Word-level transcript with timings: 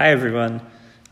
Hi, 0.00 0.10
everyone. 0.10 0.60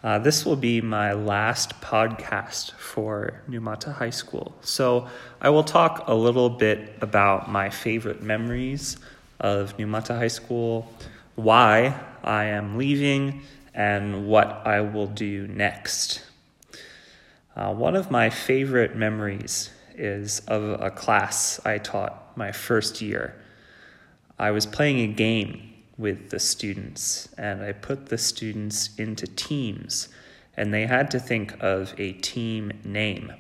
Uh, 0.05 0.21
this 0.21 0.47
will 0.47 0.55
be 0.55 0.81
my 0.81 1.13
last 1.13 1.81
podcast 1.81 2.71
for 2.75 3.43
Numata 3.51 3.93
High 3.93 4.11
School. 4.11 4.55
So, 4.61 5.09
I 5.41 5.49
will 5.49 5.65
talk 5.65 6.05
a 6.07 6.15
little 6.15 6.49
bit 6.49 6.97
about 7.01 7.51
my 7.51 7.69
favorite 7.69 8.23
memories 8.23 8.97
of 9.41 9.77
Numata 9.77 10.17
High 10.17 10.29
School, 10.29 10.89
why 11.35 11.99
I 12.23 12.45
am 12.45 12.79
leaving, 12.79 13.43
and 13.75 14.29
what 14.29 14.65
I 14.65 14.83
will 14.83 15.09
do 15.09 15.49
next. 15.49 16.23
Uh, 17.57 17.75
one 17.75 17.97
of 17.97 18.13
my 18.13 18.31
favorite 18.31 18.95
memories 18.95 19.71
is 19.97 20.43
of 20.47 20.81
a 20.81 20.93
class 20.93 21.59
I 21.67 21.79
taught 21.79 22.37
my 22.37 22.53
first 22.53 23.03
year. 23.03 23.35
I 24.39 24.53
was 24.53 24.65
playing 24.65 25.01
a 25.01 25.13
game 25.13 25.73
with 25.99 26.31
the 26.31 26.39
students, 26.39 27.29
and 27.39 27.63
I 27.63 27.73
put 27.73 28.07
the 28.07 28.19
students 28.19 28.91
into 28.99 29.27
teams, 29.27 30.09
and 30.57 30.73
they 30.73 30.87
had 30.87 31.11
to 31.13 31.19
think 31.19 31.57
of 31.63 31.95
a 31.99 32.13
team 32.13 32.73
name. 32.85 33.33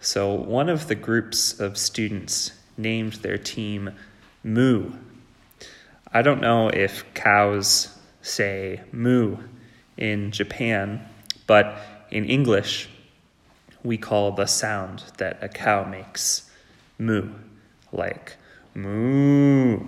So 0.00 0.34
one 0.34 0.68
of 0.68 0.88
the 0.88 0.94
groups 0.94 1.60
of 1.60 1.78
students 1.78 2.52
named 2.76 3.14
their 3.14 3.38
team 3.38 3.92
Moo. 4.42 4.92
I 6.12 6.22
don't 6.22 6.40
know 6.40 6.68
if 6.68 7.04
cows 7.14 7.96
say 8.20 8.80
moo 8.92 9.36
in 9.96 10.30
Japan, 10.30 11.08
but 11.46 11.78
in 12.10 12.24
English, 12.24 12.88
we 13.84 13.96
call 13.96 14.32
the 14.32 14.46
sound 14.46 15.04
that 15.18 15.38
a 15.42 15.48
cow 15.48 15.84
makes 15.84 16.50
moo, 16.98 17.30
like 17.92 18.36
moo. 18.74 19.80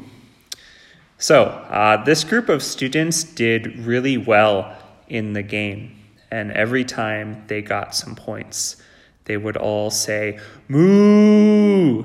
So, 1.25 1.45
uh, 1.45 2.05
this 2.05 2.23
group 2.23 2.51
of 2.51 2.63
students 2.63 3.25
did 3.25 3.79
really 3.79 4.19
well 4.19 4.77
in 5.09 5.33
the 5.33 5.43
game, 5.43 5.97
and 6.31 6.53
every 6.53 6.85
time 6.85 7.45
they 7.47 7.63
got 7.63 7.95
some 7.95 8.15
points, 8.15 8.77
they 9.25 9.39
would 9.39 9.57
all 9.57 9.89
say, 9.91 10.39
Moo! 10.69 12.05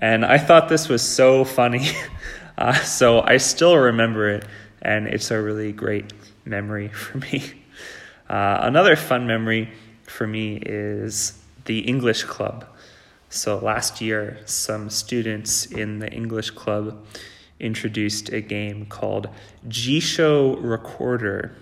And 0.00 0.24
I 0.24 0.38
thought 0.38 0.68
this 0.68 0.88
was 0.88 1.02
so 1.02 1.44
funny. 1.44 1.88
Uh, 2.56 2.72
so 2.72 3.20
I 3.20 3.38
still 3.38 3.76
remember 3.76 4.28
it, 4.30 4.44
and 4.80 5.08
it's 5.08 5.32
a 5.32 5.42
really 5.42 5.72
great 5.72 6.12
memory 6.44 6.86
for 7.02 7.18
me. 7.18 7.42
Uh, 8.30 8.58
another 8.62 8.94
fun 8.94 9.26
memory 9.26 9.72
for 10.04 10.24
me 10.24 10.58
is 10.64 11.36
the 11.64 11.80
English 11.80 12.22
club. 12.22 12.64
So 13.28 13.58
last 13.58 14.00
year, 14.00 14.38
some 14.44 14.88
students 14.88 15.66
in 15.66 15.98
the 15.98 16.08
English 16.12 16.50
club 16.50 17.04
introduced 17.64 18.30
a 18.32 18.40
game 18.40 18.86
called 18.86 19.28
Jisho 19.68 20.56
Recorder. 20.62 21.56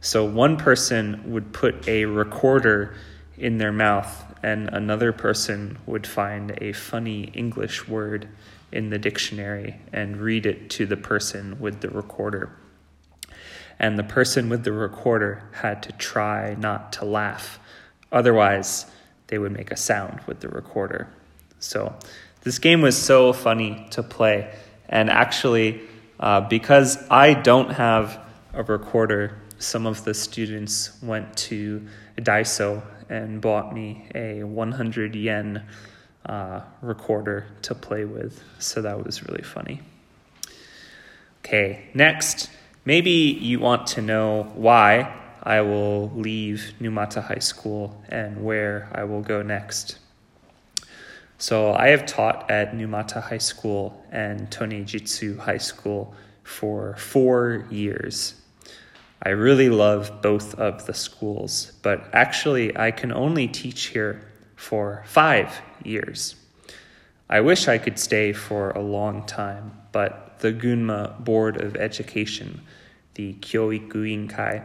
So 0.00 0.24
one 0.24 0.56
person 0.56 1.32
would 1.32 1.52
put 1.52 1.88
a 1.88 2.04
recorder 2.04 2.94
in 3.38 3.58
their 3.58 3.72
mouth, 3.72 4.24
and 4.42 4.68
another 4.68 5.12
person 5.12 5.78
would 5.86 6.06
find 6.06 6.56
a 6.60 6.72
funny 6.72 7.24
English 7.34 7.88
word 7.88 8.28
in 8.70 8.90
the 8.90 8.98
dictionary 8.98 9.80
and 9.92 10.18
read 10.18 10.44
it 10.44 10.68
to 10.70 10.86
the 10.86 10.96
person 10.96 11.58
with 11.58 11.80
the 11.80 11.88
recorder. 11.88 12.54
And 13.78 13.98
the 13.98 14.04
person 14.04 14.48
with 14.48 14.64
the 14.64 14.72
recorder 14.72 15.48
had 15.52 15.82
to 15.84 15.92
try 15.92 16.54
not 16.54 16.92
to 16.94 17.04
laugh. 17.04 17.58
Otherwise, 18.12 18.86
they 19.28 19.38
would 19.38 19.52
make 19.52 19.70
a 19.70 19.76
sound 19.76 20.20
with 20.26 20.40
the 20.40 20.48
recorder. 20.48 21.08
So, 21.58 21.94
this 22.42 22.58
game 22.58 22.80
was 22.80 22.96
so 22.96 23.32
funny 23.32 23.88
to 23.90 24.04
play 24.04 24.54
and 24.88 25.10
actually, 25.10 25.80
uh, 26.20 26.42
because 26.42 26.98
I 27.10 27.34
don't 27.34 27.70
have 27.70 28.20
a 28.52 28.62
recorder, 28.62 29.36
some 29.58 29.86
of 29.86 30.04
the 30.04 30.14
students 30.14 31.00
went 31.02 31.36
to 31.36 31.86
Daiso 32.18 32.82
and 33.08 33.40
bought 33.40 33.72
me 33.72 34.08
a 34.14 34.42
100 34.42 35.14
yen 35.14 35.62
uh, 36.26 36.60
recorder 36.82 37.46
to 37.62 37.74
play 37.74 38.04
with. 38.04 38.42
So 38.58 38.82
that 38.82 39.04
was 39.04 39.22
really 39.28 39.42
funny. 39.42 39.80
Okay, 41.44 41.88
next, 41.94 42.50
maybe 42.84 43.10
you 43.10 43.60
want 43.60 43.86
to 43.88 44.02
know 44.02 44.50
why 44.54 45.14
I 45.42 45.60
will 45.60 46.10
leave 46.10 46.72
Numata 46.80 47.22
High 47.22 47.38
School 47.38 48.02
and 48.08 48.44
where 48.44 48.88
I 48.92 49.04
will 49.04 49.22
go 49.22 49.42
next. 49.42 49.98
So 51.38 51.74
I 51.74 51.88
have 51.88 52.06
taught 52.06 52.50
at 52.50 52.74
Numata 52.74 53.22
High 53.22 53.38
School 53.38 54.02
and 54.10 54.50
Tonejitsu 54.50 55.38
High 55.38 55.58
School 55.58 56.14
for 56.42 56.96
four 56.96 57.66
years. 57.70 58.34
I 59.22 59.30
really 59.30 59.68
love 59.68 60.22
both 60.22 60.54
of 60.54 60.86
the 60.86 60.94
schools, 60.94 61.72
but 61.82 62.08
actually 62.12 62.76
I 62.76 62.90
can 62.90 63.12
only 63.12 63.48
teach 63.48 63.86
here 63.86 64.22
for 64.54 65.02
five 65.06 65.60
years. 65.84 66.36
I 67.28 67.40
wish 67.40 67.68
I 67.68 67.78
could 67.78 67.98
stay 67.98 68.32
for 68.32 68.70
a 68.70 68.80
long 68.80 69.26
time, 69.26 69.72
but 69.92 70.38
the 70.38 70.52
Gunma 70.52 71.22
Board 71.24 71.60
of 71.60 71.76
Education, 71.76 72.62
the 73.14 73.34
Kyoiku 73.34 73.90
Inkai, 73.94 74.64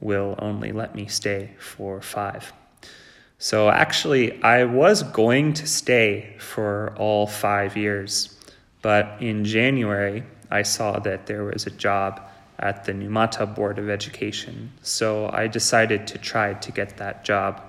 will 0.00 0.34
only 0.38 0.72
let 0.72 0.94
me 0.94 1.06
stay 1.06 1.50
for 1.58 2.00
five. 2.00 2.52
So 3.42 3.70
actually, 3.70 4.40
I 4.42 4.64
was 4.64 5.02
going 5.02 5.54
to 5.54 5.66
stay 5.66 6.36
for 6.38 6.92
all 6.98 7.26
five 7.26 7.74
years, 7.74 8.38
but 8.82 9.16
in 9.18 9.46
January, 9.46 10.24
I 10.50 10.60
saw 10.60 10.98
that 10.98 11.24
there 11.24 11.44
was 11.44 11.66
a 11.66 11.70
job 11.70 12.20
at 12.58 12.84
the 12.84 12.92
Numata 12.92 13.46
Board 13.46 13.78
of 13.78 13.88
Education, 13.88 14.70
so 14.82 15.30
I 15.32 15.46
decided 15.46 16.06
to 16.08 16.18
try 16.18 16.52
to 16.52 16.70
get 16.70 16.98
that 16.98 17.24
job. 17.24 17.62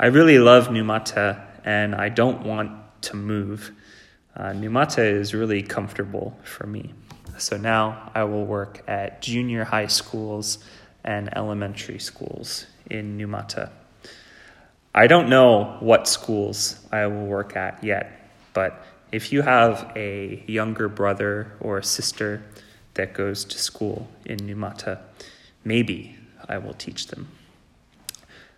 I 0.00 0.06
really 0.06 0.40
love 0.40 0.66
Numata 0.66 1.40
and 1.64 1.94
I 1.94 2.08
don't 2.08 2.44
want 2.44 2.72
to 3.02 3.14
move. 3.14 3.70
Uh, 4.34 4.46
Numata 4.54 5.04
is 5.04 5.34
really 5.34 5.62
comfortable 5.62 6.36
for 6.42 6.66
me. 6.66 6.92
So 7.38 7.56
now 7.56 8.10
I 8.12 8.24
will 8.24 8.44
work 8.44 8.82
at 8.88 9.22
junior 9.22 9.62
high 9.62 9.86
schools 9.86 10.58
and 11.04 11.28
elementary 11.36 12.00
schools 12.00 12.66
in 12.90 13.16
Numata. 13.16 13.70
I 14.94 15.08
don't 15.08 15.28
know 15.28 15.76
what 15.80 16.06
schools 16.06 16.78
I 16.92 17.06
will 17.06 17.26
work 17.26 17.56
at 17.56 17.82
yet, 17.82 18.30
but 18.52 18.80
if 19.10 19.32
you 19.32 19.42
have 19.42 19.90
a 19.96 20.44
younger 20.46 20.88
brother 20.88 21.52
or 21.60 21.82
sister 21.82 22.44
that 22.94 23.12
goes 23.12 23.44
to 23.46 23.58
school 23.58 24.08
in 24.24 24.38
Numata, 24.38 25.00
maybe 25.64 26.16
I 26.48 26.58
will 26.58 26.74
teach 26.74 27.08
them. 27.08 27.26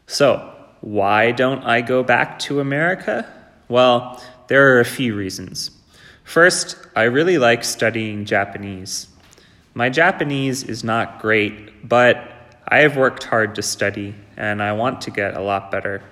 So, 0.06 0.54
why 0.82 1.32
don't 1.32 1.64
I 1.64 1.80
go 1.80 2.02
back 2.02 2.38
to 2.40 2.60
America? 2.60 3.26
Well, 3.68 4.22
there 4.48 4.74
are 4.74 4.80
a 4.80 4.84
few 4.84 5.16
reasons. 5.16 5.70
First, 6.22 6.76
I 6.94 7.04
really 7.04 7.38
like 7.38 7.64
studying 7.64 8.26
Japanese. 8.26 9.08
My 9.72 9.88
Japanese 9.88 10.64
is 10.64 10.84
not 10.84 11.20
great, 11.20 11.88
but 11.88 12.30
I 12.68 12.78
have 12.78 12.96
worked 12.96 13.24
hard 13.24 13.54
to 13.54 13.62
study 13.62 14.14
and 14.36 14.62
I 14.62 14.72
want 14.72 15.00
to 15.02 15.10
get 15.10 15.34
a 15.34 15.40
lot 15.40 15.70
better. 15.70 16.02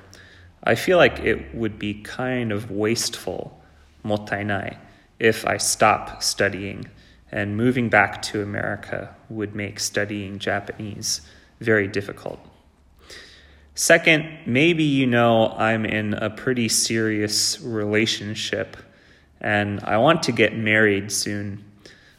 I 0.64 0.74
feel 0.74 0.96
like 0.96 1.20
it 1.20 1.54
would 1.54 1.78
be 1.78 1.94
kind 1.94 2.50
of 2.50 2.70
wasteful, 2.70 3.62
mottainai, 4.04 4.78
if 5.20 5.46
I 5.46 5.58
stop 5.58 6.22
studying, 6.22 6.88
and 7.30 7.56
moving 7.56 7.90
back 7.90 8.22
to 8.22 8.42
America 8.42 9.14
would 9.28 9.54
make 9.54 9.78
studying 9.78 10.38
Japanese 10.38 11.20
very 11.60 11.86
difficult. 11.86 12.40
Second, 13.74 14.38
maybe 14.46 14.84
you 14.84 15.06
know 15.06 15.50
I'm 15.50 15.84
in 15.84 16.14
a 16.14 16.30
pretty 16.30 16.68
serious 16.68 17.60
relationship 17.60 18.76
and 19.40 19.80
I 19.80 19.98
want 19.98 20.22
to 20.24 20.32
get 20.32 20.56
married 20.56 21.10
soon. 21.10 21.64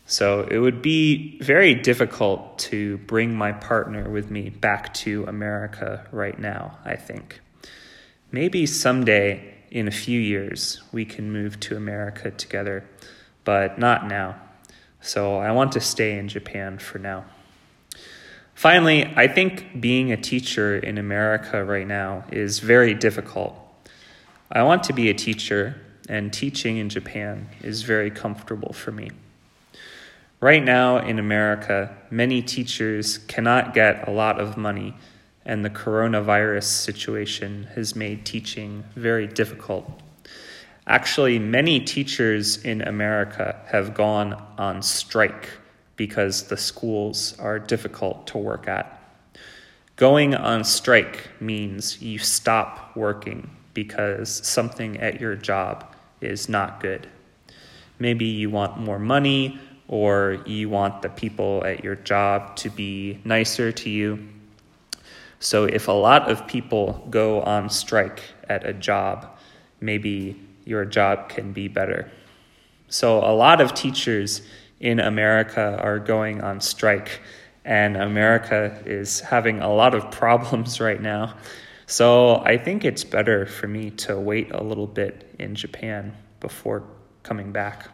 So 0.05 0.41
it 0.51 0.59
would 0.59 0.81
be 0.81 1.39
very 1.39 1.73
difficult 1.73 2.59
to 2.59 2.97
bring 2.99 3.33
my 3.33 3.53
partner 3.53 4.09
with 4.09 4.29
me 4.29 4.49
back 4.49 4.93
to 4.95 5.23
America 5.25 6.05
right 6.11 6.37
now, 6.37 6.77
I 6.85 6.95
think. 6.95 7.39
Maybe 8.35 8.65
someday, 8.65 9.53
in 9.71 9.87
a 9.87 9.91
few 9.91 10.19
years, 10.19 10.83
we 10.91 11.05
can 11.05 11.31
move 11.31 11.57
to 11.61 11.77
America 11.77 12.31
together, 12.31 12.83
but 13.45 13.79
not 13.79 14.09
now. 14.09 14.35
So 14.99 15.37
I 15.37 15.51
want 15.51 15.71
to 15.71 15.79
stay 15.79 16.17
in 16.17 16.27
Japan 16.27 16.77
for 16.77 16.99
now. 16.99 17.23
Finally, 18.53 19.05
I 19.15 19.29
think 19.29 19.79
being 19.79 20.11
a 20.11 20.17
teacher 20.17 20.75
in 20.75 20.97
America 20.97 21.63
right 21.63 21.87
now 21.87 22.25
is 22.29 22.59
very 22.59 22.93
difficult. 22.93 23.55
I 24.51 24.63
want 24.63 24.83
to 24.83 24.91
be 24.91 25.09
a 25.09 25.13
teacher, 25.13 25.79
and 26.09 26.33
teaching 26.33 26.75
in 26.75 26.89
Japan 26.89 27.47
is 27.61 27.83
very 27.83 28.11
comfortable 28.11 28.73
for 28.73 28.91
me. 28.91 29.11
Right 30.41 30.61
now 30.61 30.97
in 30.97 31.19
America, 31.19 31.95
many 32.11 32.41
teachers 32.41 33.17
cannot 33.17 33.73
get 33.73 34.09
a 34.09 34.11
lot 34.11 34.41
of 34.41 34.57
money 34.57 34.93
and 35.45 35.63
the 35.63 35.69
coronavirus 35.69 36.63
situation 36.63 37.67
has 37.75 37.95
made 37.95 38.25
teaching 38.25 38.83
very 38.95 39.27
difficult. 39.27 40.01
Actually, 40.87 41.39
many 41.39 41.79
teachers 41.79 42.63
in 42.63 42.81
America 42.81 43.59
have 43.67 43.93
gone 43.93 44.33
on 44.57 44.81
strike 44.81 45.49
because 45.95 46.43
the 46.43 46.57
schools 46.57 47.37
are 47.39 47.57
difficult 47.59 48.27
to 48.27 48.37
work 48.37 48.67
at. 48.67 49.01
Going 49.95 50.35
on 50.35 50.63
strike 50.63 51.29
means 51.39 52.01
you 52.01 52.19
stop 52.19 52.95
working 52.95 53.49
because 53.73 54.45
something 54.47 54.99
at 54.99 55.21
your 55.21 55.35
job 55.35 55.95
is 56.21 56.49
not 56.49 56.81
good. 56.81 57.07
Maybe 57.97 58.25
you 58.25 58.49
want 58.49 58.77
more 58.77 58.99
money 58.99 59.59
or 59.87 60.43
you 60.45 60.69
want 60.69 61.01
the 61.01 61.09
people 61.09 61.63
at 61.65 61.83
your 61.83 61.95
job 61.95 62.55
to 62.57 62.69
be 62.69 63.19
nicer 63.23 63.71
to 63.71 63.89
you. 63.89 64.27
So, 65.39 65.65
if 65.65 65.87
a 65.87 65.91
lot 65.91 66.31
of 66.31 66.47
people 66.47 67.05
go 67.09 67.41
on 67.41 67.69
strike 67.69 68.21
at 68.49 68.65
a 68.65 68.73
job, 68.73 69.37
maybe 69.81 70.41
your 70.65 70.85
job 70.85 71.29
can 71.29 71.51
be 71.51 71.67
better. 71.67 72.09
So, 72.87 73.19
a 73.19 73.33
lot 73.33 73.61
of 73.61 73.73
teachers 73.73 74.41
in 74.79 74.99
America 74.99 75.77
are 75.81 75.99
going 75.99 76.41
on 76.41 76.61
strike, 76.61 77.21
and 77.63 77.97
America 77.97 78.81
is 78.85 79.19
having 79.19 79.61
a 79.61 79.73
lot 79.73 79.93
of 79.93 80.09
problems 80.21 80.79
right 80.79 81.01
now. 81.01 81.35
So, 81.85 82.37
I 82.37 82.57
think 82.57 82.85
it's 82.85 83.03
better 83.03 83.45
for 83.45 83.67
me 83.67 83.91
to 83.91 84.19
wait 84.19 84.51
a 84.51 84.63
little 84.63 84.87
bit 84.87 85.35
in 85.37 85.53
Japan 85.55 86.15
before 86.39 86.83
coming 87.23 87.51
back. 87.51 87.89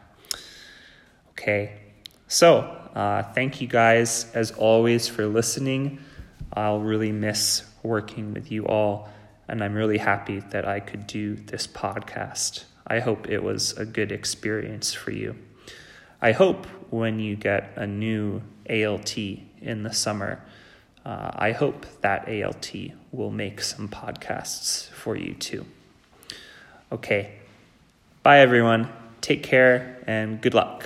Okay, 1.31 1.79
so 2.27 2.59
uh, 2.93 3.23
thank 3.33 3.61
you 3.61 3.67
guys 3.67 4.31
as 4.33 4.51
always 4.51 5.07
for 5.07 5.25
listening. 5.25 5.99
I'll 6.53 6.79
really 6.79 7.11
miss 7.11 7.63
working 7.83 8.33
with 8.33 8.51
you 8.51 8.65
all, 8.65 9.09
and 9.47 9.63
I'm 9.63 9.73
really 9.73 9.97
happy 9.97 10.39
that 10.39 10.67
I 10.67 10.79
could 10.79 11.07
do 11.07 11.35
this 11.35 11.67
podcast. 11.67 12.65
I 12.85 12.99
hope 12.99 13.29
it 13.29 13.43
was 13.43 13.73
a 13.77 13.85
good 13.85 14.11
experience 14.11 14.93
for 14.93 15.11
you. 15.11 15.35
I 16.21 16.33
hope 16.33 16.65
when 16.89 17.19
you 17.19 17.35
get 17.35 17.71
a 17.75 17.87
new 17.87 18.41
ALT 18.69 19.17
in 19.17 19.83
the 19.83 19.93
summer, 19.93 20.43
uh, 21.05 21.31
I 21.33 21.51
hope 21.51 21.85
that 22.01 22.27
ALT 22.27 22.71
will 23.11 23.31
make 23.31 23.61
some 23.61 23.87
podcasts 23.87 24.89
for 24.89 25.15
you 25.15 25.33
too. 25.33 25.65
Okay, 26.91 27.39
bye 28.23 28.39
everyone. 28.39 28.89
Take 29.21 29.43
care 29.43 30.03
and 30.05 30.41
good 30.41 30.53
luck. 30.53 30.85